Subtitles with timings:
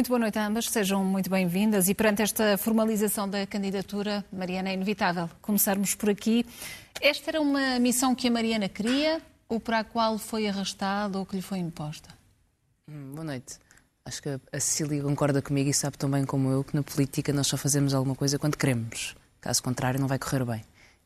[0.00, 1.90] Muito boa noite a ambas, sejam muito bem-vindas.
[1.90, 6.46] E perante esta formalização da candidatura, Mariana, é inevitável começarmos por aqui.
[7.02, 11.26] Esta era uma missão que a Mariana queria ou para a qual foi arrastada ou
[11.26, 12.08] que lhe foi imposta?
[12.90, 13.58] Hum, boa noite.
[14.02, 17.30] Acho que a Cecília concorda comigo e sabe tão bem como eu que na política
[17.34, 19.14] nós só fazemos alguma coisa quando queremos.
[19.38, 20.64] Caso contrário, não vai correr bem.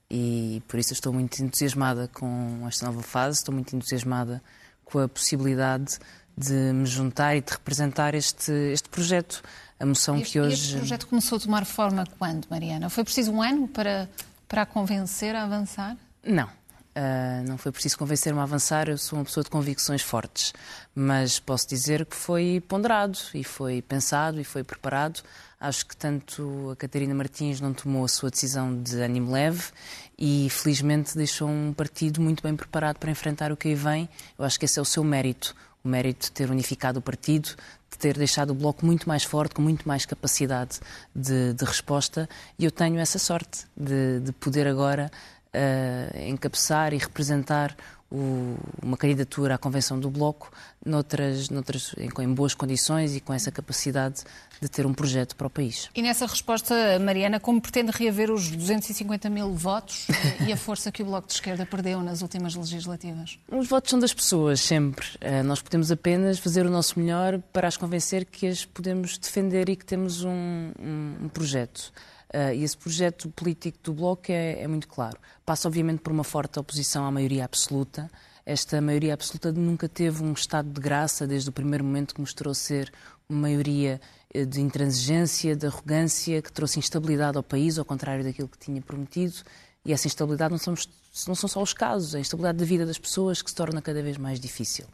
[0.09, 4.41] E por isso estou muito entusiasmada com esta nova fase, estou muito entusiasmada
[4.85, 5.99] com a possibilidade
[6.37, 9.43] de me juntar e de representar este, este projeto.
[9.79, 10.55] A moção este, que hoje.
[10.55, 12.89] Este projeto começou a tomar forma quando, Mariana?
[12.89, 14.09] Foi preciso um ano para,
[14.49, 15.97] para a convencer a avançar?
[16.25, 16.49] Não.
[16.97, 20.55] Uh, não foi preciso convencer-me a avançar, eu sou uma pessoa de convicções fortes,
[20.95, 25.21] mas posso dizer que foi ponderado e foi pensado e foi preparado.
[25.59, 29.65] Acho que tanto a Catarina Martins não tomou a sua decisão de ânimo leve
[30.17, 34.09] e felizmente deixou um partido muito bem preparado para enfrentar o que aí vem.
[34.39, 35.53] Eu acho que esse é o seu mérito
[35.85, 37.51] o mérito de ter unificado o partido,
[37.91, 40.81] de ter deixado o Bloco muito mais forte, com muito mais capacidade
[41.15, 42.27] de, de resposta,
[42.59, 45.11] e eu tenho essa sorte de, de poder agora
[45.55, 47.77] uh, encabeçar e representar
[48.11, 50.51] o, uma candidatura à convenção do Bloco
[50.85, 54.23] noutras, noutras, em, em, boas condições e com essa capacidade
[54.61, 55.89] de ter um projeto para o país.
[55.95, 60.07] E nessa resposta, Mariana, como pretende reaver os 250 mil votos
[60.47, 63.39] e a força que o Bloco de Esquerda perdeu nas últimas legislativas?
[63.51, 65.07] Os votos são das pessoas, sempre.
[65.17, 69.69] Uh, nós podemos apenas fazer o nosso melhor para as convencer que as podemos defender
[69.69, 71.93] e que temos um, um, um projeto.
[72.35, 75.17] Uh, e esse projeto político do Bloco é, é, muito claro.
[75.47, 78.11] Passa, obviamente, por uma forte oposição à maioria absoluta.
[78.47, 82.53] Esta maioria absoluta nunca teve um estado de graça desde o primeiro momento que mostrou
[82.53, 82.93] ser
[83.29, 84.01] uma maioria
[84.33, 88.83] eh, de intransigência, de arrogância, que trouxe instabilidade ao país, ao contrário daquilo que tinha
[88.83, 89.35] prometido.
[89.85, 90.75] E essa instabilidade não são,
[91.27, 93.81] não são só os casos, é a instabilidade da vida das pessoas que se torna
[93.81, 94.87] cada vez mais difícil.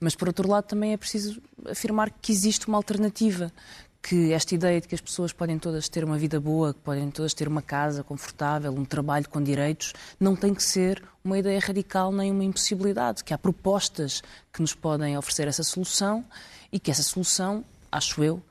[0.00, 3.52] Mas, por outro lado, também é preciso afirmar que existe uma alternativa,
[4.02, 7.08] que esta ideia de que as pessoas podem todas ter uma vida boa, que podem
[7.10, 11.60] todas ter uma casa confortável, um trabalho com direitos, não tem que ser uma ideia
[11.60, 14.20] radical nem uma impossibilidade, que há propostas
[14.52, 16.24] que nos podem oferecer essa solução
[16.72, 18.42] e que essa solução, acho eu,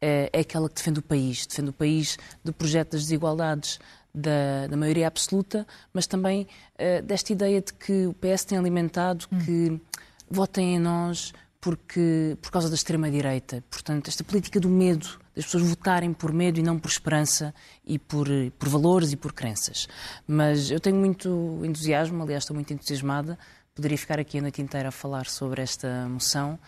[0.00, 3.80] é, é aquela que defende o país, defende o país do projeto das desigualdades,
[4.14, 6.46] da, da maioria absoluta, mas também
[6.78, 9.38] uh, desta ideia de que o PS tem alimentado hum.
[9.38, 9.80] que
[10.28, 13.62] votem em nós porque, por causa da extrema-direita.
[13.70, 15.06] Portanto, esta política do medo,
[15.36, 17.54] das pessoas votarem por medo e não por esperança
[17.84, 18.26] e por,
[18.58, 19.86] por valores e por crenças.
[20.26, 23.38] Mas eu tenho muito entusiasmo, aliás, estou muito entusiasmada.
[23.74, 26.58] Poderia ficar aqui a noite inteira a falar sobre esta moção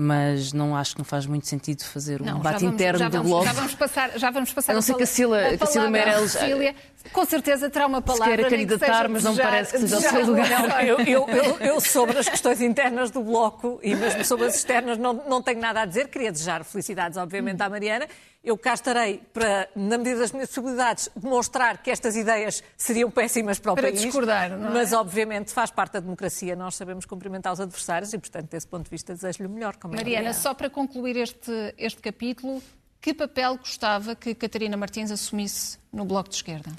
[0.00, 3.22] mas não acho que não faz muito sentido fazer um não, debate vamos, interno do
[3.24, 3.46] Bloco.
[3.46, 6.30] Já vamos passar, já vamos passar a não ser que a Cila, a Cila Meirelles...
[6.30, 6.76] Cecília,
[7.12, 8.36] com certeza terá uma palavra.
[8.36, 10.68] Se quer candidatar, mas não desejar, parece que seja o seu lugar.
[10.68, 14.54] Não, eu, eu, eu, eu, sobre as questões internas do Bloco e mesmo sobre as
[14.54, 16.06] externas não, não tenho nada a dizer.
[16.06, 18.06] Queria desejar felicidades, obviamente, à Mariana
[18.48, 23.58] eu cá estarei para, na medida das minhas possibilidades, demonstrar que estas ideias seriam péssimas
[23.58, 24.00] para o para país.
[24.00, 24.72] discordar, não é?
[24.72, 26.56] Mas, obviamente, faz parte da democracia.
[26.56, 29.76] Nós sabemos cumprimentar os adversários e, portanto, desse ponto de vista, desejo-lhe o melhor.
[29.76, 30.32] Como é Mariana, é.
[30.32, 32.62] só para concluir este, este capítulo,
[33.02, 36.72] que papel gostava que Catarina Martins assumisse no Bloco de Esquerda?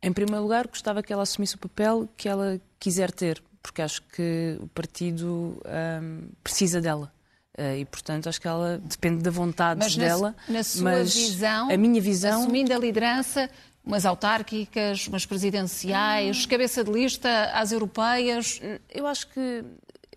[0.00, 4.00] Em primeiro lugar, gostava que ela assumisse o papel que ela quiser ter, porque acho
[4.02, 5.60] que o partido
[6.02, 7.12] hum, precisa dela.
[7.60, 10.34] Uh, e, portanto, acho que ela depende da vontade mas dela.
[10.48, 13.50] Na, na sua mas visão, a minha visão, assumindo a liderança,
[13.84, 16.48] umas autárquicas, umas presidenciais, hum.
[16.48, 18.62] cabeça de lista às europeias.
[18.88, 19.62] Eu acho que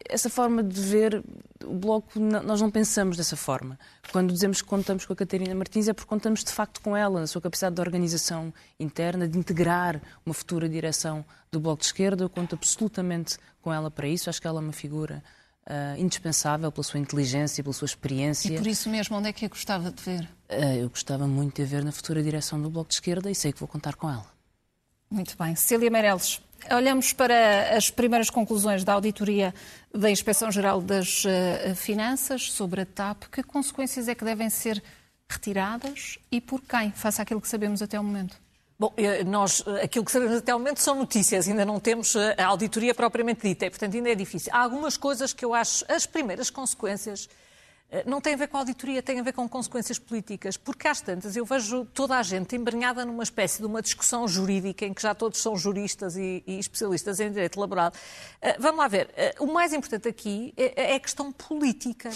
[0.07, 1.21] essa forma de ver
[1.65, 3.77] o Bloco, nós não pensamos dessa forma.
[4.11, 7.19] Quando dizemos que contamos com a Catarina Martins é porque contamos de facto com ela,
[7.19, 12.23] na sua capacidade de organização interna, de integrar uma futura direção do Bloco de Esquerda.
[12.23, 14.29] Eu conto absolutamente com ela para isso.
[14.29, 15.23] Acho que ela é uma figura
[15.65, 18.53] Uh, indispensável pela sua inteligência, pela sua experiência.
[18.53, 20.23] E por isso mesmo, onde é que a gostava de ver?
[20.49, 23.35] Uh, eu gostava muito de a ver na futura direção do Bloco de Esquerda e
[23.35, 24.25] sei que vou contar com ela.
[25.09, 25.55] Muito bem.
[25.55, 29.53] Cecília Meirelles, olhamos para as primeiras conclusões da auditoria
[29.93, 33.25] da Inspeção-Geral das uh, Finanças sobre a TAP.
[33.31, 34.83] Que consequências é que devem ser
[35.29, 38.35] retiradas e por quem, face àquilo que sabemos até o momento?
[38.77, 42.15] Bom, eh, nós, eh, aquilo que sabemos até o momento são notícias, ainda não temos
[42.15, 44.51] eh, a auditoria propriamente dita, e portanto ainda é difícil.
[44.53, 47.29] Há algumas coisas que eu acho, as primeiras consequências
[48.05, 51.35] não tem a ver com auditoria, tem a ver com consequências políticas, porque às tantas
[51.35, 55.13] eu vejo toda a gente embrenhada numa espécie de uma discussão jurídica em que já
[55.13, 57.91] todos são juristas e, e especialistas em direito laboral.
[58.41, 59.07] Uh, vamos lá ver,
[59.39, 62.09] uh, o mais importante aqui é, é, a questão política.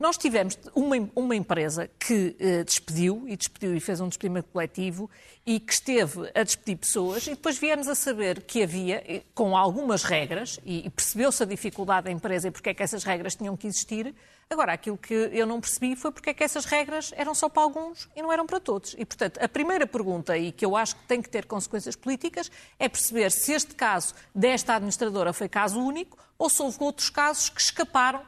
[0.00, 5.10] Nós tivemos uma, uma empresa que despediu, e despediu e fez um despedimento coletivo,
[5.44, 9.02] e que esteve a despedir pessoas, e depois viemos a saber que havia,
[9.34, 13.02] com algumas regras, e, e percebeu-se a dificuldade da empresa e porque é que essas
[13.02, 14.14] regras tinham que existir,
[14.50, 17.62] Agora, aquilo que eu não percebi foi porque é que essas regras eram só para
[17.62, 18.94] alguns e não eram para todos.
[18.96, 22.50] E, portanto, a primeira pergunta, e que eu acho que tem que ter consequências políticas,
[22.78, 27.50] é perceber se este caso desta administradora foi caso único ou se houve outros casos
[27.50, 28.24] que escaparam uh,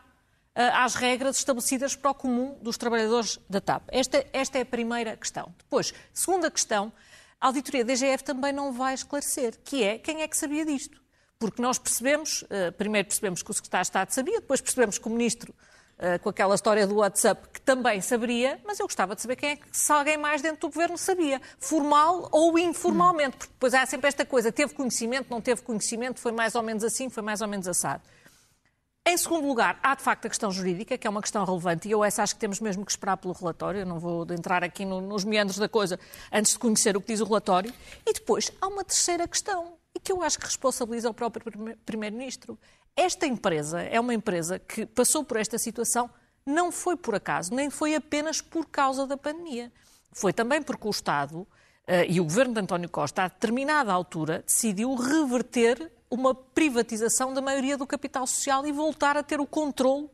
[0.75, 3.85] às regras estabelecidas para o comum dos trabalhadores da TAP.
[3.89, 5.55] Esta, esta é a primeira questão.
[5.57, 6.93] Depois, segunda questão,
[7.41, 11.01] a auditoria da DGF também não vai esclarecer, que é quem é que sabia disto.
[11.39, 15.07] Porque nós percebemos, uh, primeiro percebemos que o secretário de Estado sabia, depois percebemos que
[15.07, 15.55] o ministro
[16.23, 19.57] com aquela história do WhatsApp, que também saberia, mas eu gostava de saber quem é
[19.57, 24.09] que, se alguém mais dentro do governo sabia, formal ou informalmente, porque depois há sempre
[24.09, 27.49] esta coisa, teve conhecimento, não teve conhecimento, foi mais ou menos assim, foi mais ou
[27.49, 28.03] menos assado.
[29.07, 31.91] Em segundo lugar, há de facto a questão jurídica, que é uma questão relevante, e
[31.91, 34.85] eu essa acho que temos mesmo que esperar pelo relatório, eu não vou entrar aqui
[34.85, 35.99] no, nos meandros da coisa
[36.31, 37.73] antes de conhecer o que diz o relatório.
[38.07, 41.43] E depois, há uma terceira questão, e que eu acho que responsabiliza o próprio
[41.85, 42.59] Primeiro-Ministro.
[42.97, 46.11] Esta empresa é uma empresa que passou por esta situação
[46.45, 49.73] não foi por acaso, nem foi apenas por causa da pandemia.
[50.13, 51.47] Foi também porque o Estado uh,
[52.09, 57.77] e o governo de António Costa, a determinada altura, decidiu reverter uma privatização da maioria
[57.77, 60.11] do capital social e voltar a ter o controle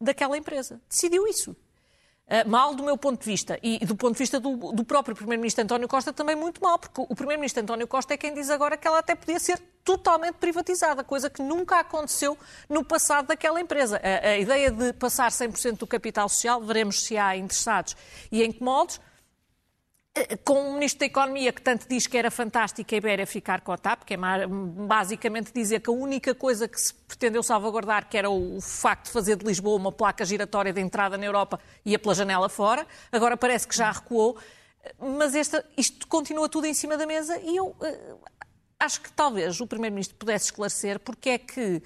[0.00, 0.80] daquela empresa.
[0.88, 1.54] Decidiu isso.
[2.26, 5.14] Uh, mal do meu ponto de vista e do ponto de vista do, do próprio
[5.14, 8.78] Primeiro-Ministro António Costa também muito mal, porque o Primeiro-Ministro António Costa é quem diz agora
[8.78, 14.00] que ela até podia ser totalmente privatizada, coisa que nunca aconteceu no passado daquela empresa.
[14.02, 17.94] A, a ideia de passar 100% do capital social, veremos se há interessados
[18.32, 18.98] e em que modos,
[20.44, 23.72] com o Ministro da Economia que tanto diz que era fantástico a Ibéria ficar com
[23.72, 28.16] a TAP, que é basicamente dizer que a única coisa que se pretendeu salvaguardar que
[28.16, 31.98] era o facto de fazer de Lisboa uma placa giratória de entrada na Europa ia
[31.98, 34.38] pela janela fora, agora parece que já recuou,
[35.00, 38.20] mas esta, isto continua tudo em cima da mesa e eu uh,
[38.78, 41.82] acho que talvez o Primeiro-Ministro pudesse esclarecer porque é que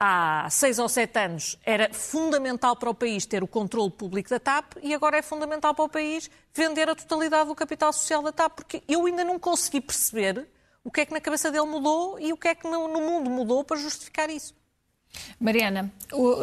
[0.00, 4.40] há seis ou sete anos era fundamental para o país ter o controle público da
[4.40, 8.32] TAP e agora é fundamental para o país vender a totalidade do capital social da
[8.32, 10.48] TAP, porque eu ainda não consegui perceber
[10.82, 13.28] o que é que na cabeça dele mudou e o que é que no, mundo
[13.28, 14.58] mudou para justificar isso.
[15.38, 15.92] Mariana,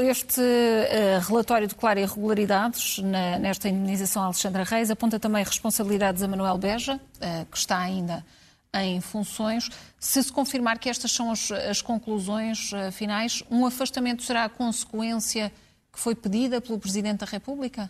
[0.08, 6.58] este uh, relatório declara irregularidades nesta indemnização a Alexandra Reis, aponta também responsabilidades a Manuel
[6.58, 8.24] Beja, uh, que está ainda
[8.84, 9.70] em funções.
[10.00, 14.50] Se se confirmar que estas são as, as conclusões uh, finais, um afastamento será a
[14.50, 15.52] consequência
[15.92, 17.90] que foi pedida pelo Presidente da República?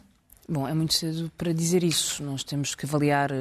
[0.49, 2.23] Bom, é muito cedo para dizer isso.
[2.23, 3.31] Nós temos que avaliar.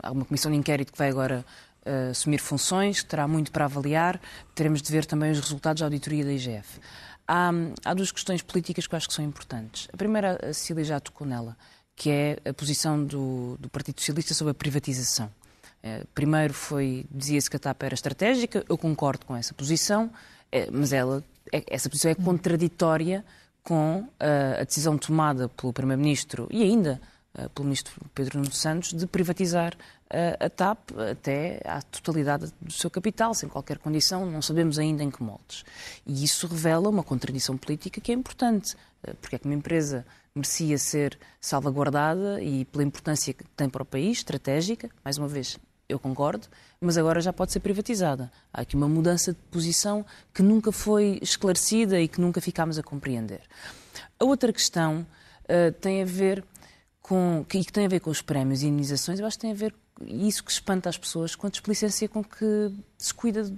[0.00, 1.44] Há uma comissão de inquérito que vai agora
[1.84, 4.20] uh, assumir funções, terá muito para avaliar.
[4.54, 6.78] Teremos de ver também os resultados da auditoria da IGF.
[7.26, 7.50] Há,
[7.84, 9.88] há duas questões políticas que eu acho que são importantes.
[9.92, 11.56] A primeira, a Cecília já tocou nela,
[11.96, 15.30] que é a posição do, do Partido Socialista sobre a privatização.
[15.82, 20.10] Eh, primeiro foi, dizia-se que a TAP era estratégica, eu concordo com essa posição,
[20.50, 23.24] eh, mas ela, é, essa posição é contraditória
[23.64, 27.00] com eh, a decisão tomada pelo Primeiro-Ministro e ainda
[27.54, 29.74] pelo Ministro Pedro Nuno Santos de privatizar
[30.38, 35.10] a TAP até à totalidade do seu capital, sem qualquer condição, não sabemos ainda em
[35.10, 35.64] que moldes.
[36.06, 38.76] E isso revela uma contradição política que é importante,
[39.22, 40.04] porque é que uma empresa
[40.34, 45.58] merecia ser salvaguardada e pela importância que tem para o país, estratégica, mais uma vez,
[45.92, 46.46] eu concordo,
[46.80, 48.30] mas agora já pode ser privatizada.
[48.52, 52.82] Há aqui uma mudança de posição que nunca foi esclarecida e que nunca ficámos a
[52.82, 53.42] compreender.
[54.18, 55.06] A outra questão
[55.44, 56.44] uh, tem a ver
[57.00, 59.52] com, e que tem a ver com os prémios e indenizações, eu acho que tem
[59.52, 59.74] a ver
[60.06, 63.52] isso que espanta as pessoas com a displicência com que se cuida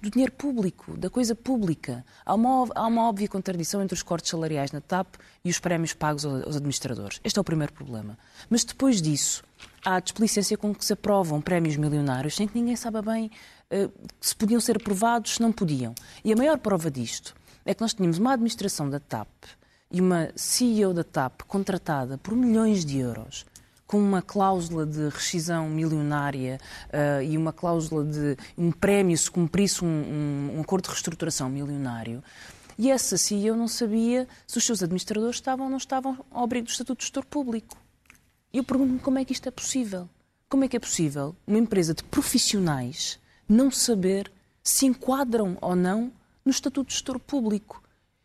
[0.00, 2.04] do dinheiro público, da coisa pública.
[2.24, 5.14] Há uma, há uma óbvia contradição entre os cortes salariais na TAP
[5.44, 7.20] e os prémios pagos aos administradores.
[7.22, 8.18] Este é o primeiro problema.
[8.48, 9.44] Mas depois disso,
[9.84, 13.30] há a displicência com que se aprovam prémios milionários sem que ninguém saiba bem
[13.70, 15.94] uh, se podiam ser aprovados, se não podiam.
[16.24, 19.28] E a maior prova disto é que nós tínhamos uma administração da TAP
[19.90, 23.46] e uma CEO da TAP contratada por milhões de euros
[23.86, 29.84] com uma cláusula de rescisão milionária uh, e uma cláusula de um prémio se cumprisse
[29.84, 32.22] um, um, um, acordo de reestruturação milionário.
[32.78, 36.66] E essa CEO não sabia se os seus administradores estavam ou não estavam ao abrigo
[36.66, 37.76] do Estatuto de Gestor Público.
[38.54, 40.08] E eu pergunto-me como é que isto é possível.
[40.48, 43.18] Como é que é possível uma empresa de profissionais
[43.48, 44.30] não saber
[44.62, 46.12] se enquadram ou não
[46.44, 47.82] no Estatuto de Gestor Público?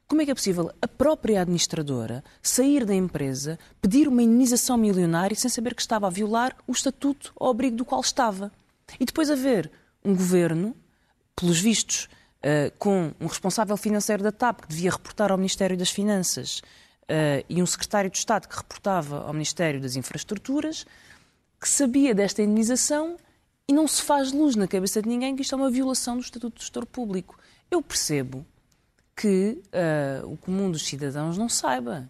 [0.07, 5.35] Como é que é possível a própria administradora sair da empresa, pedir uma indenização milionária
[5.35, 8.51] sem saber que estava a violar o estatuto ao abrigo do qual estava?
[8.99, 9.71] E depois haver
[10.05, 10.75] um governo,
[11.35, 12.07] pelos vistos,
[12.43, 16.61] uh, com um responsável financeiro da TAP que devia reportar ao Ministério das Finanças
[17.09, 20.85] uh, e um secretário de Estado que reportava ao Ministério das Infraestruturas,
[21.59, 23.17] que sabia desta indenização
[23.67, 26.21] e não se faz luz na cabeça de ninguém que isto é uma violação do
[26.21, 27.37] Estatuto do Gestor Público.
[27.69, 28.45] Eu percebo
[29.15, 32.09] que uh, o comum dos cidadãos não saiba.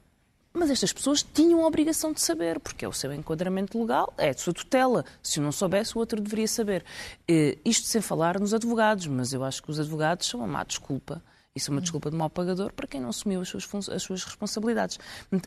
[0.53, 4.33] Mas estas pessoas tinham a obrigação de saber, porque é o seu enquadramento legal, é
[4.33, 5.05] de sua tutela.
[5.21, 6.83] Se não soubesse, o outro deveria saber.
[7.63, 11.23] Isto sem falar nos advogados, mas eu acho que os advogados são uma má desculpa.
[11.55, 14.23] Isso é uma desculpa de mau pagador para quem não assumiu as suas, as suas
[14.23, 14.99] responsabilidades.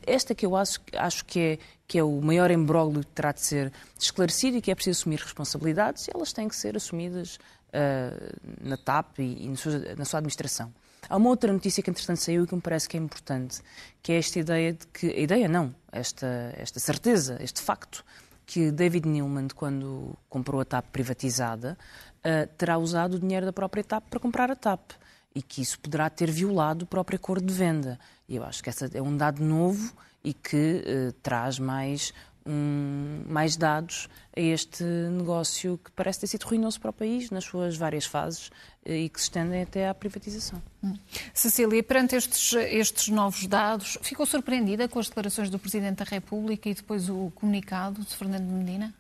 [0.04, 3.40] Esta que eu acho, acho que, é, que é o maior imbróglio que terá de
[3.40, 7.37] ser esclarecido e que é preciso assumir responsabilidades e elas têm que ser assumidas
[7.68, 10.73] uh, na TAP e, e na, sua, na sua administração.
[11.09, 13.61] Há uma outra notícia que, entretanto, saiu e que me parece que é importante,
[14.02, 15.06] que é esta ideia de que.
[15.09, 18.04] A ideia não, esta, esta certeza, este facto,
[18.47, 21.76] que David Newman, quando comprou a TAP privatizada,
[22.18, 24.92] uh, terá usado o dinheiro da própria TAP para comprar a TAP.
[25.34, 27.98] E que isso poderá ter violado o próprio acordo de venda.
[28.28, 32.12] E eu acho que esse é um dado novo e que uh, traz mais
[32.46, 37.44] um, mais dados a este negócio que parece ter sido ruinoso para o país nas
[37.44, 38.50] suas várias fases
[38.84, 40.60] eh, e que se estendem até à privatização.
[40.82, 40.94] Hum.
[41.32, 46.68] Cecília, perante estes, estes novos dados, ficou surpreendida com as declarações do Presidente da República
[46.68, 48.92] e depois o comunicado de Fernando Medina?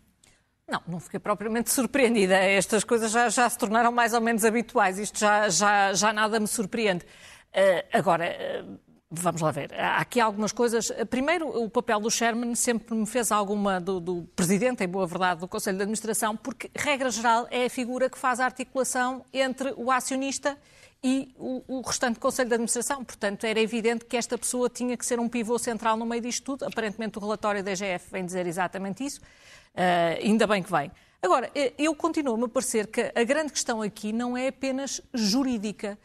[0.72, 2.34] Não, não fiquei propriamente surpreendida.
[2.34, 4.98] Estas coisas já, já se tornaram mais ou menos habituais.
[4.98, 7.04] Isto já, já, já nada me surpreende.
[7.54, 9.74] Uh, agora, uh, Vamos lá ver.
[9.74, 10.90] Há aqui algumas coisas.
[11.10, 15.40] Primeiro, o papel do Sherman sempre me fez alguma do, do, presidente, em boa verdade,
[15.40, 19.74] do Conselho de Administração, porque, regra geral, é a figura que faz a articulação entre
[19.76, 20.56] o acionista
[21.04, 23.04] e o, o restante Conselho de Administração.
[23.04, 26.44] Portanto, era evidente que esta pessoa tinha que ser um pivô central no meio disto
[26.44, 26.64] tudo.
[26.64, 29.20] Aparentemente, o relatório da EGF vem dizer exatamente isso.
[29.74, 30.90] Uh, ainda bem que vem.
[31.20, 35.96] Agora, eh, eu continuo-me a parecer que a grande questão aqui não é apenas jurídica,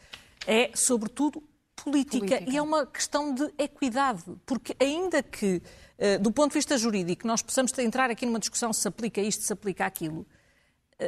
[0.46, 1.42] é, sobretudo,
[1.74, 2.50] política, política.
[2.50, 5.60] E é uma questão de equidade, porque ainda que,
[5.98, 9.42] uh, do ponto de vista jurídico, nós possamos entrar aqui numa discussão se aplica isto,
[9.42, 10.24] se aplica aquilo,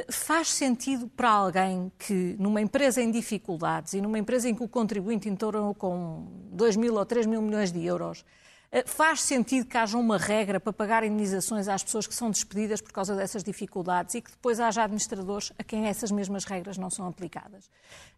[0.09, 4.67] faz sentido para alguém que, numa empresa em dificuldades e numa empresa em que o
[4.67, 8.23] contribuinte entrou com 2 mil ou 3 mil milhões de euros,
[8.71, 12.79] eh, faz sentido que haja uma regra para pagar indenizações às pessoas que são despedidas
[12.79, 16.89] por causa dessas dificuldades e que depois haja administradores a quem essas mesmas regras não
[16.89, 17.69] são aplicadas.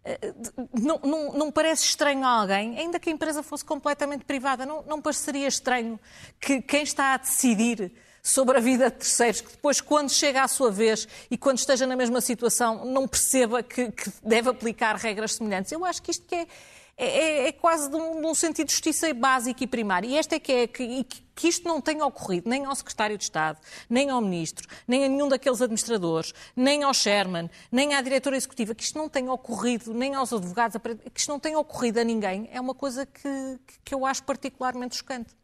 [0.05, 0.33] Eh,
[0.79, 4.83] não, não, não parece estranho a alguém, ainda que a empresa fosse completamente privada, não,
[4.83, 5.99] não pareceria estranho
[6.39, 7.91] que quem está a decidir
[8.23, 11.85] sobre a vida de terceiros, que depois, quando chega à sua vez e quando esteja
[11.85, 15.71] na mesma situação, não perceba que, que deve aplicar regras semelhantes.
[15.71, 16.47] Eu acho que isto que é
[16.95, 20.09] é, é, é, quase de um, de um, sentido de justiça básico e primário.
[20.09, 21.03] E esta é que é que,
[21.35, 23.57] que isto não tenha ocorrido nem ao secretário de Estado,
[23.89, 28.75] nem ao ministro, nem a nenhum daqueles administradores, nem ao Sherman, nem à diretora executiva,
[28.75, 30.79] que isto não tenha ocorrido, nem aos advogados,
[31.11, 34.95] que isto não tenha ocorrido a ninguém, é uma coisa que, que eu acho particularmente
[34.95, 35.35] chocante.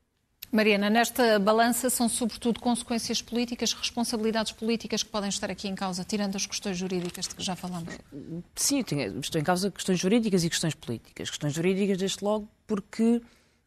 [0.52, 6.04] Mariana, nesta balança são sobretudo consequências políticas, responsabilidades políticas que podem estar aqui em causa,
[6.04, 7.94] tirando as questões jurídicas de que já falamos.
[8.56, 8.84] Sim,
[9.22, 11.30] estou em causa questões jurídicas e questões políticas.
[11.30, 13.22] Questões jurídicas, desde logo, porque,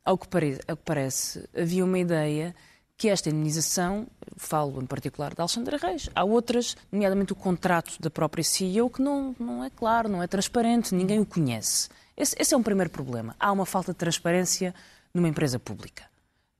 [0.04, 2.52] ao que, parece, ao que parece havia uma ideia
[2.96, 8.10] que esta indenização, falo em particular da Alexandra Reis, há outras, nomeadamente o contrato da
[8.10, 11.88] própria CEO, que não, não é claro, não é transparente, ninguém o conhece.
[12.16, 13.36] Esse, esse é um primeiro problema.
[13.38, 14.74] Há uma falta de transparência
[15.14, 16.11] numa empresa pública.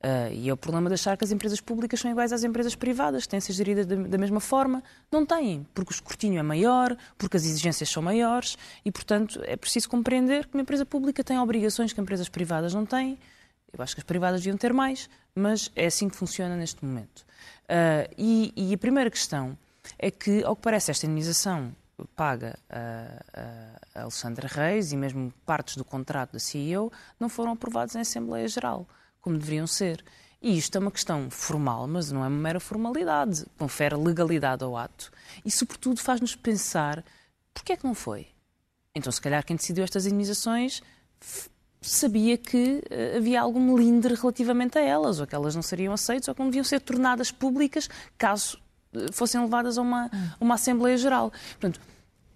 [0.02, 2.75] Uh, e é o problema de achar que as empresas públicas são iguais às empresas
[2.75, 4.82] privadas, têm de ser geridas da, da mesma forma.
[5.12, 9.56] Não têm, porque o escrutínio é maior, porque as exigências são maiores e, portanto, é
[9.56, 13.16] preciso compreender que uma empresa pública tem obrigações que empresas privadas não têm.
[13.73, 17.21] Eu acho que as privadas deviam ter mais, mas é assim que funciona neste momento.
[17.64, 19.56] Uh, e, e, a primeira questão
[19.97, 21.73] é que, ao que parece, esta indenização
[22.16, 26.90] paga a, a Alexandra Reis e mesmo partes do contrato da CEO
[27.21, 28.85] não foram aprovados em Assembleia Geral
[29.22, 30.04] como deveriam ser.
[30.42, 33.46] E isto é uma questão formal, mas não é uma mera formalidade.
[33.56, 35.10] Confere legalidade ao ato.
[35.44, 37.02] E, sobretudo, faz-nos pensar
[37.54, 38.26] porquê é que não foi.
[38.94, 40.82] Então, se calhar, quem decidiu estas indenizações
[41.80, 46.28] sabia que uh, havia algum melindre relativamente a elas, ou que elas não seriam aceitas,
[46.28, 47.88] ou que não deviam ser tornadas públicas
[48.18, 48.58] caso
[48.94, 50.10] uh, fossem levadas a uma,
[50.40, 51.32] uma Assembleia Geral.
[51.52, 51.80] Portanto,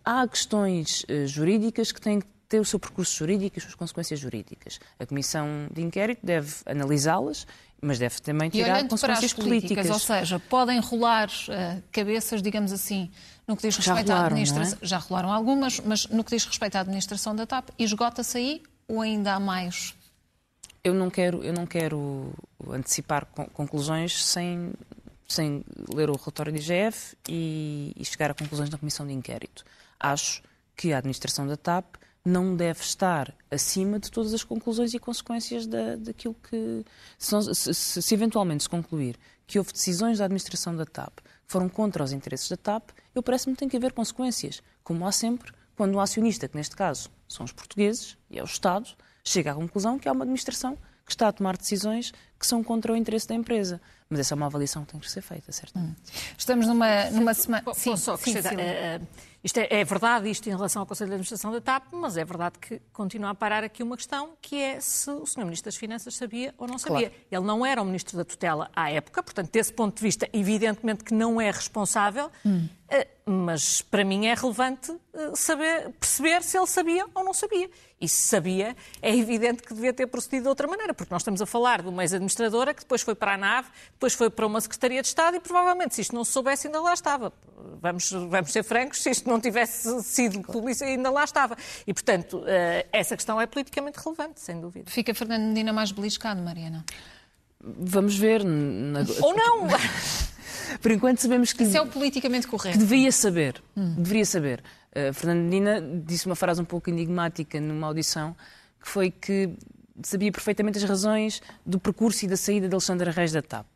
[0.05, 3.75] há questões uh, jurídicas que têm que ter o seu percurso jurídico e as suas
[3.75, 4.79] consequências jurídicas.
[4.99, 7.47] A Comissão de Inquérito deve analisá-las,
[7.81, 9.91] mas deve também tirar consequências políticas, políticas.
[9.91, 13.11] Ou seja, podem rolar uh, cabeças, digamos assim,
[13.47, 14.79] no que diz respeito rolaram, à administração.
[14.81, 14.87] É?
[14.87, 19.01] Já rolaram algumas, mas no que diz respeito à administração da TAP, esgota-se aí ou
[19.01, 19.95] ainda há mais?
[20.83, 22.33] Eu não quero, eu não quero
[22.71, 24.73] antecipar conclusões sem,
[25.27, 29.65] sem ler o relatório da IGF e, e chegar a conclusões da Comissão de Inquérito.
[29.99, 30.43] Acho
[30.77, 31.97] que a administração da TAP
[32.27, 36.85] não deve estar acima de todas as conclusões e consequências da, daquilo que.
[37.17, 39.17] Se, se, se, eventualmente se concluir
[39.47, 43.23] que houve decisões da administração da TAP que foram contra os interesses da TAP, eu
[43.23, 47.09] parece-me que tem que haver consequências, como há sempre quando um acionista, que neste caso
[47.29, 48.89] são os portugueses e é o Estado,
[49.23, 52.93] chega à conclusão que há uma administração que está a tomar decisões que são contra
[52.93, 53.81] o interesse da empresa.
[54.09, 55.79] Mas essa é uma avaliação que tem que ser feita, certo?
[55.79, 55.95] Hum.
[56.39, 57.65] Estamos numa, numa semana.
[57.75, 58.39] Sim, só sim, sim,
[59.47, 62.25] isto é, é, verdade, isto em relação ao Conselho de Administração da TAP, mas é
[62.25, 65.45] verdade que continua a parar aqui uma questão, que é se o Sr.
[65.45, 67.11] Ministro das Finanças sabia ou não sabia.
[67.11, 67.25] Claro.
[67.31, 71.05] Ele não era o Ministro da Tutela à época, portanto, desse ponto de vista, evidentemente
[71.05, 72.69] que não é responsável, hum.
[72.89, 77.69] Eh, mas para mim é relevante eh, saber, perceber se ele sabia ou não sabia.
[78.01, 81.43] E se sabia, é evidente que devia ter procedido de outra maneira, porque nós estamos
[81.43, 84.61] a falar de uma ex-administradora que depois foi para a nave, depois foi para uma
[84.61, 87.33] Secretaria de Estado e provavelmente, se isto não se soubesse, ainda lá estava.
[87.81, 91.57] Vamos, vamos ser francos, se isto não tivesse sido publicidade, ainda lá estava.
[91.87, 94.91] E, portanto, eh, essa questão é politicamente relevante, sem dúvida.
[94.91, 96.85] Fica Fernando Medina mais beliscado, Mariana?
[97.59, 98.43] Vamos ver.
[98.43, 99.67] Ou não!
[100.83, 101.63] Por enquanto sabemos que...
[101.63, 102.77] Isso é o politicamente correto.
[102.77, 103.63] Que devia saber.
[103.75, 103.95] Hum.
[103.97, 104.63] Deveria saber.
[104.91, 108.37] Uh, Fernando Medina disse uma frase um pouco enigmática numa audição,
[108.79, 109.57] que foi que
[110.03, 113.67] sabia perfeitamente as razões do percurso e da saída de Alexandre Reis da TAP.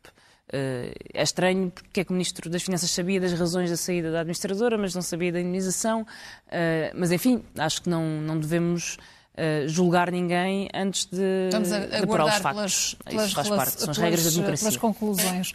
[0.53, 4.11] Uh, é estranho porque é que o Ministro das Finanças sabia das razões da saída
[4.11, 6.01] da administradora, mas não sabia da indenização.
[6.01, 11.85] Uh, mas, enfim, acho que não, não devemos uh, julgar ninguém antes de, Vamos a,
[11.85, 12.95] de apurar os factos.
[13.05, 14.67] Pelas, Isso faz parte, são as regras da democracia.
[14.67, 15.53] Pelas conclusões.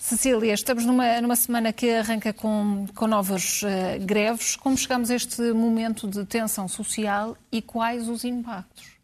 [0.00, 4.56] Cecília, estamos numa, numa semana que arranca com, com novas uh, greves.
[4.56, 9.01] Como chegamos a este momento de tensão social e quais os impactos?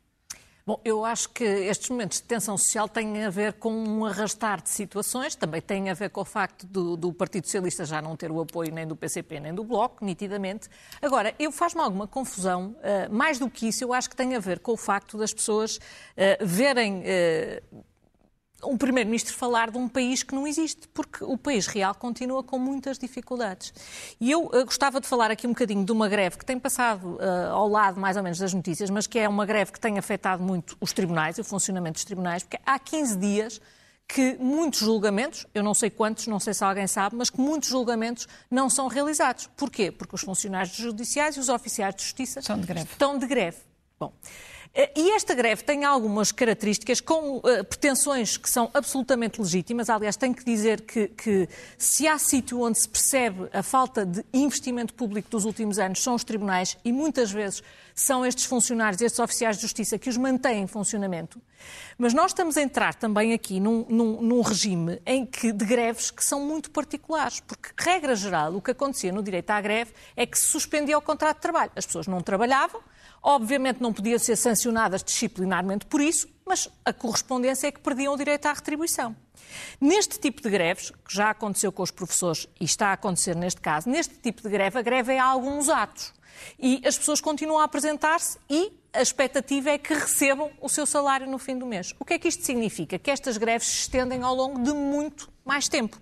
[0.69, 4.61] Bom, eu acho que estes momentos de tensão social têm a ver com um arrastar
[4.61, 8.15] de situações, também têm a ver com o facto do, do, Partido Socialista já não
[8.15, 10.69] ter o apoio nem do PCP nem do Bloco, nitidamente.
[11.01, 14.39] Agora, eu faz-me alguma confusão, uh, mais do que isso, eu acho que tem a
[14.39, 15.81] ver com o facto das pessoas uh,
[16.45, 17.85] verem uh,
[18.65, 22.59] um primeiro-ministro falar de um país que não existe, porque o país real continua com
[22.59, 23.73] muitas dificuldades.
[24.21, 27.17] E eu uh, gostava de falar aqui um bocadinho de uma greve que tem passado
[27.17, 29.99] uh, ao lado, mais ou menos, das notícias, mas que é uma greve que tem
[29.99, 33.61] afetado muito os tribunais, o funcionamento dos tribunais, porque há 15 dias
[34.09, 37.69] que muitos julgamentos, eu não sei quantos, não sei se alguém sabe, mas que muitos
[37.69, 39.49] julgamentos não são realizados.
[39.55, 39.93] Porquê?
[39.93, 42.47] Porque os funcionários judiciais e os oficiais de justiça de
[42.91, 43.59] estão de greve.
[44.01, 44.13] Bom,
[44.75, 49.91] eh, e esta greve tem algumas características com uh, pretensões que são absolutamente legítimas.
[49.91, 54.25] Aliás, tenho que dizer que, que, se há sítio onde se percebe a falta de
[54.33, 57.61] investimento público dos últimos anos são os tribunais e muitas vezes
[57.93, 61.43] são estes funcionários, estes oficiais de justiça que os mantêm em funcionamento.
[61.99, 66.13] Mas nós estamos a entrar também aqui num, num, num regime em que, de greves
[66.13, 70.25] que são muito particulares, porque, regra geral, o que acontecia no direito à greve é
[70.25, 71.73] que se suspendia o contrato de trabalho.
[71.75, 72.81] As pessoas não trabalhavam,
[73.31, 78.17] Obviamente não podiam ser sancionadas disciplinarmente por isso, mas a correspondência é que perdiam o
[78.17, 79.15] direito à retribuição.
[79.79, 83.61] Neste tipo de greves, que já aconteceu com os professores e está a acontecer neste
[83.61, 86.15] caso, neste tipo de greve, a greve é alguns atos.
[86.59, 91.27] E as pessoas continuam a apresentar-se e a expectativa é que recebam o seu salário
[91.27, 91.95] no fim do mês.
[91.99, 92.99] O que é que isto significa?
[92.99, 96.01] Que estas greves se estendem ao longo de muito mais tempo.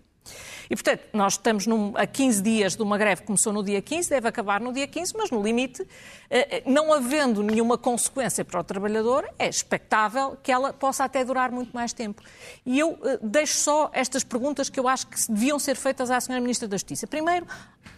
[0.68, 3.80] E, portanto, nós estamos num, a 15 dias de uma greve que começou no dia
[3.80, 5.86] 15, deve acabar no dia 15, mas no limite,
[6.28, 11.24] eh, eh, não havendo nenhuma consequência para o trabalhador, é expectável que ela possa até
[11.24, 12.22] durar muito mais tempo.
[12.64, 16.18] E eu eh, deixo só estas perguntas que eu acho que deviam ser feitas à
[16.18, 16.40] Sra.
[16.40, 17.06] Ministra da Justiça.
[17.06, 17.46] Primeiro,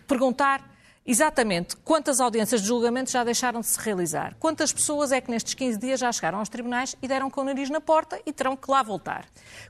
[0.06, 0.77] perguntar
[1.10, 1.74] Exatamente.
[1.74, 4.36] Quantas audiências de julgamento já deixaram de se realizar?
[4.38, 7.44] Quantas pessoas é que nestes 15 dias já chegaram aos tribunais e deram com o
[7.44, 9.24] nariz na porta e terão que lá voltar?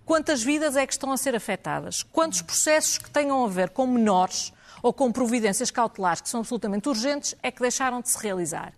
[0.05, 2.03] Quantas vidas é que estão a ser afetadas?
[2.03, 6.88] Quantos processos que tenham a ver com menores ou com providências cautelares que são absolutamente
[6.88, 8.72] urgentes é que deixaram de se realizar?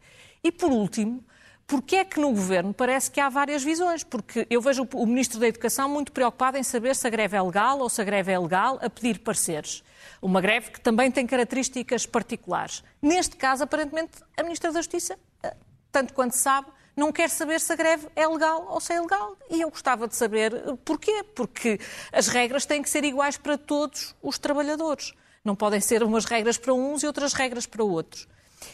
[0.44, 1.24] E por último,
[1.70, 4.02] porque é que no governo parece que há várias visões?
[4.02, 7.40] Porque eu vejo o Ministro da Educação muito preocupado em saber se a greve é
[7.40, 9.84] legal ou se a greve é legal, a pedir pareceres.
[10.20, 12.82] Uma greve que também tem características particulares.
[13.00, 15.54] Neste caso, aparentemente, a Ministra da Justiça, eh,
[15.92, 19.36] tanto quanto sabe, não quer saber se a greve é legal ou se é ilegal.
[19.48, 21.22] E eu gostava de saber eh, porquê.
[21.22, 21.78] Porque
[22.12, 25.14] as regras têm que ser iguais para todos os trabalhadores.
[25.44, 28.26] Não podem ser umas regras para uns e outras regras para outros.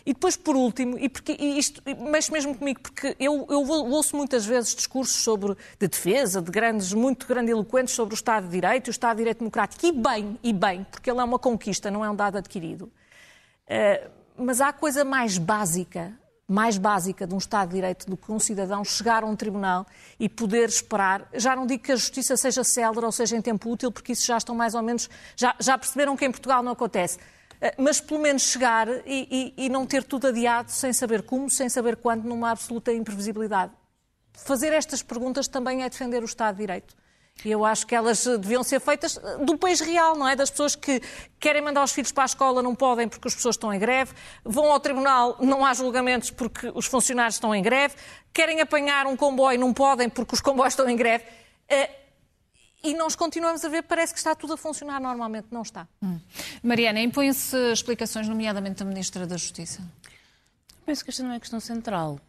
[0.04, 4.16] E depois, por último, e, porque, e isto mexe mesmo comigo, porque eu, eu ouço
[4.16, 8.88] muitas vezes discursos sobre, de defesa, de grandes, muito grandiloquentes sobre o Estado de Direito
[8.88, 11.90] e o Estado de Direito Democrático, e bem, e bem, porque ele é uma conquista,
[11.90, 12.90] não é um dado adquirido.
[13.68, 16.12] Uh, mas há coisa mais básica,
[16.48, 19.86] mais básica de um Estado de Direito do que um cidadão chegar a um tribunal
[20.20, 21.28] e poder esperar.
[21.34, 24.26] Já não digo que a justiça seja célere ou seja em tempo útil, porque isso
[24.26, 25.08] já estão mais ou menos.
[25.34, 27.18] Já, já perceberam que em Portugal não acontece.
[27.60, 31.50] Eh, mas pelo menos chegar e, e, e, não ter tudo adiado sem saber como,
[31.50, 33.72] sem saber quando, numa absoluta imprevisibilidade.
[34.32, 36.94] Fazer estas perguntas também é defender o Estado de Direito.
[37.44, 40.34] E eu acho que elas deviam ser feitas eh, do país real, não é?
[40.34, 41.00] Das pessoas que
[41.38, 44.12] querem mandar os filhos para a escola, não podem porque as pessoas estão em greve,
[44.44, 47.94] vão ao tribunal, não há julgamentos porque os funcionários estão em greve,
[48.32, 51.24] querem apanhar um comboio, não podem porque os comboios estão em greve.
[52.86, 55.88] E nós continuamos a ver, parece que está tudo a funcionar normalmente, não está.
[56.00, 56.20] Hum.
[56.62, 59.82] Mariana, impõem-se explicações, nomeadamente da Ministra da Justiça?
[60.84, 62.20] Penso que esta não é questão central.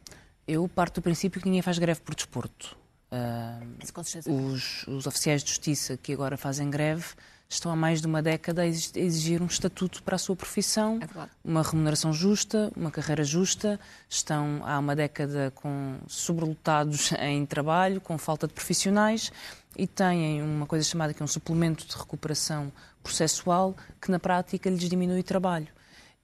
[0.47, 2.75] Eu parto do princípio que ninguém faz greve por desporto.
[3.11, 7.05] Uh, os, os, oficiais de justiça que agora fazem greve
[7.49, 11.29] estão há mais de uma década a exigir um estatuto para a sua profissão, é
[11.43, 13.79] uma remuneração justa, uma carreira justa.
[14.09, 19.31] Estão há uma década com sobrelotados em trabalho, com falta de profissionais
[19.77, 22.71] e têm uma coisa chamada que é um suplemento de recuperação
[23.03, 25.67] processual que na prática lhes diminui o trabalho.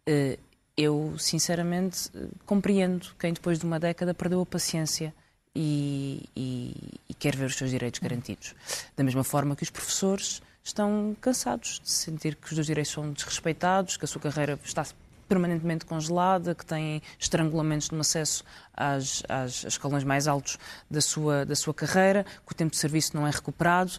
[0.07, 0.38] Uh,
[0.75, 2.09] eu, sinceramente,
[2.45, 5.13] compreendo quem depois de uma década perdeu a paciência
[5.55, 8.55] e, e, e quer ver os seus direitos garantidos.
[8.97, 13.12] Da mesma forma que os professores estão cansados de sentir que os seus direitos são
[13.12, 14.86] desrespeitados, que a sua carreira está
[15.28, 20.58] permanentemente congelada, que têm estrangulamentos no acesso às, às, escalões mais altos
[20.89, 23.93] da sua, da sua carreira, que o tempo de serviço não é recuperado.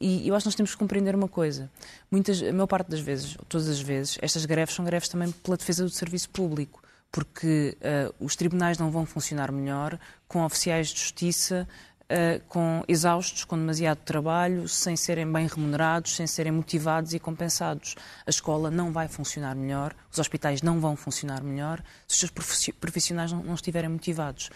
[0.00, 1.70] E eu acho que nós temos que compreender uma coisa.
[2.10, 5.56] Muitas, a maior parte das vezes, todas as vezes, estas greves são greves também pela
[5.56, 11.00] defesa do serviço público porque uh, os tribunais não vão funcionar melhor com oficiais de
[11.00, 11.66] justiça
[12.10, 17.94] uh, com exaustos, com demasiado trabalho, sem serem bem remunerados, sem serem motivados e compensados.
[18.26, 22.76] A escola não vai funcionar melhor, os hospitais não vão funcionar melhor se os seus
[22.76, 24.50] profissionais não, não estiverem motivados.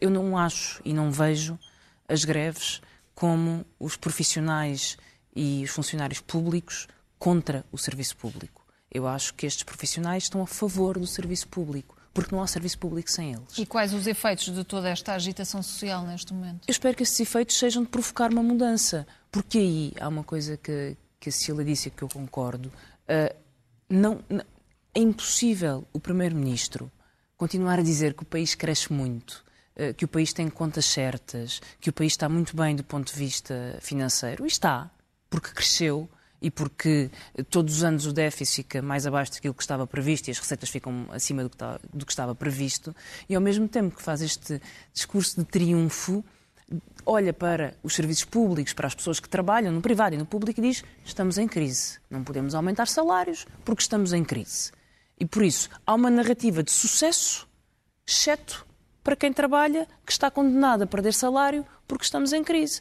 [0.00, 1.58] Eu não acho e não vejo
[2.08, 2.80] as greves
[3.14, 4.96] como os profissionais
[5.34, 8.64] e os funcionários públicos contra o serviço público.
[8.90, 12.76] Eu acho que estes profissionais estão a favor do serviço público, porque não há serviço
[12.80, 13.56] público sem eles.
[13.56, 16.62] E quais os efeitos de toda esta agitação social neste momento?
[16.66, 20.56] Eu espero que esses efeitos sejam de provocar uma mudança, porque aí há uma coisa
[20.56, 22.72] que, que a Cecília disse e que eu concordo.
[23.08, 23.32] Uh,
[23.88, 24.44] não, não,
[24.92, 26.90] é impossível o Primeiro-Ministro
[27.36, 29.44] continuar a dizer que o país cresce muito,
[29.76, 33.12] uh, que o país tem contas certas, que o país está muito bem do ponto
[33.12, 34.44] de vista financeiro.
[34.44, 34.90] E está,
[35.30, 37.10] porque cresceu e porque
[37.50, 40.68] todos os anos o déficit fica mais abaixo daquilo que estava previsto e as receitas
[40.68, 42.94] ficam acima do que, está, do que estava previsto,
[43.28, 44.60] e ao mesmo tempo que faz este
[44.92, 46.24] discurso de triunfo,
[47.04, 50.60] olha para os serviços públicos, para as pessoas que trabalham no privado e no público
[50.60, 54.70] e diz: estamos em crise, não podemos aumentar salários porque estamos em crise.
[55.18, 57.48] E por isso há uma narrativa de sucesso,
[58.06, 58.66] exceto
[59.02, 62.80] para quem trabalha, que está condenado a perder salário porque estamos em crise.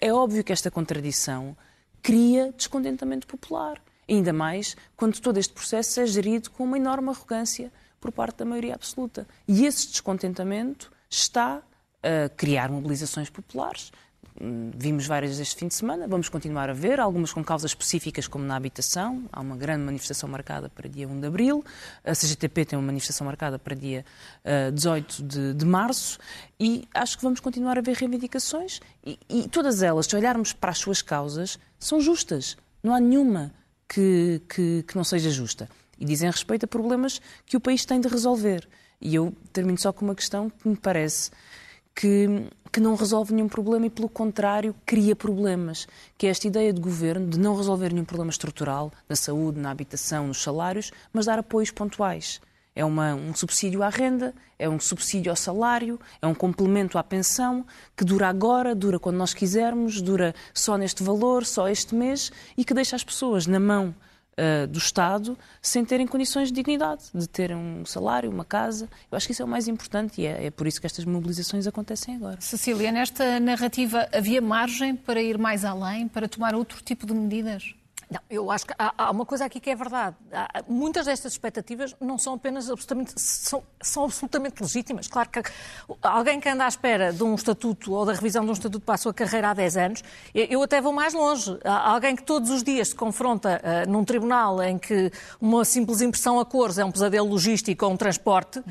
[0.00, 1.56] É óbvio que esta contradição
[2.02, 3.80] cria descontentamento popular.
[4.08, 8.44] Ainda mais quando todo este processo é gerido com uma enorme arrogância por parte da
[8.44, 9.26] maioria absoluta.
[9.46, 11.62] E esse descontentamento está
[12.02, 13.92] a criar mobilizações populares,
[14.44, 18.44] Vimos várias este fim de semana, vamos continuar a ver, algumas com causas específicas, como
[18.44, 19.24] na habitação.
[19.30, 21.64] Há uma grande manifestação marcada para dia 1 de abril.
[22.04, 24.04] A CGTP tem uma manifestação marcada para dia
[24.38, 26.18] uh, eh, 18 de, de, março.
[26.58, 28.80] E acho que vamos continuar a ver reivindicações.
[29.04, 32.56] E, e todas elas, se olharmos para as suas causas, são justas.
[32.82, 33.52] Não há nenhuma
[33.88, 35.68] que, que, que não seja justa.
[36.00, 38.68] E dizem respeito a problemas que o país tem de resolver.
[39.00, 41.30] E eu termino só com uma questão que me parece
[41.94, 45.86] que, que não resolve nenhum problema e, pelo contrário, cria problemas.
[46.16, 49.70] Que é esta ideia de governo de não resolver nenhum problema estrutural na saúde, na
[49.70, 52.40] habitação, nos salários, mas dar apoios pontuais.
[52.74, 57.04] É uma, um subsídio à renda, é um subsídio ao salário, é um complemento à
[57.04, 62.32] pensão que dura agora, dura quando nós quisermos, dura só neste valor, só este mês
[62.56, 63.94] e que deixa as pessoas na mão
[64.32, 68.88] uh, do Estado sem terem condições de dignidade, de terem um salário, uma casa.
[69.10, 71.04] Eu acho que isso é o mais importante e é, é por isso que estas
[71.04, 72.40] mobilizações acontecem agora.
[72.40, 77.74] Cecília, nesta narrativa havia margem para ir mais além, para tomar outro tipo de medidas?
[78.12, 80.14] Não, eu acho que há, há, uma coisa aqui que é verdade.
[80.30, 85.08] Há, muitas destas expectativas não são apenas absolutamente, são, são, absolutamente legítimas.
[85.08, 85.42] Claro que
[86.02, 88.96] alguém que anda à espera de um estatuto ou da revisão de um estatuto para
[88.96, 91.58] a sua carreira há 10 anos, eu até vou mais longe.
[91.64, 96.38] Alguém que todos os dias se confronta uh, num tribunal em que uma simples impressão
[96.38, 98.64] a cores é um pesadelo logístico ou um transporte, uh,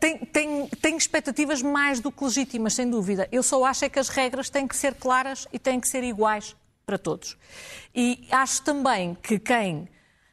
[0.00, 3.28] tem, tem, tem expectativas mais do que legítimas, sem dúvida.
[3.30, 6.02] Eu só acho é que as regras têm que ser claras e têm que ser
[6.02, 6.56] iguais
[6.90, 7.36] para todos.
[7.94, 9.88] E acho também que quem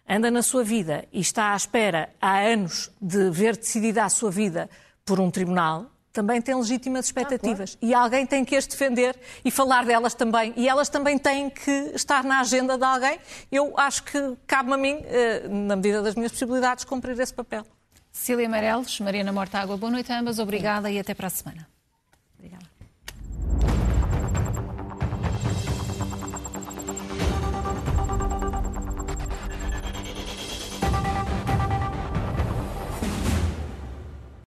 [0.10, 4.32] anda na sua vida e está à espera há anos de ver decidida a sua
[4.32, 4.68] vida
[5.06, 7.76] por um tribunal, também tem legítimas expectativas.
[7.76, 7.92] Ah, claro.
[7.92, 9.16] E alguém tem que as defender
[9.46, 10.52] e falar delas também.
[10.58, 13.20] E elas também têm que estar na agenda de alguém.
[13.52, 17.64] Eu acho que cabe-me a mim, eh, na medida das minhas possibilidades, cumprir esse papel.
[18.12, 21.77] Cília Meirelles, Mariana Mortágua, boa noite a ambas, obrigada e até para a semana.